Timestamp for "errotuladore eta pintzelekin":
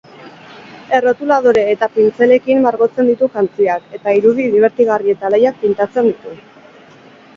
0.99-2.63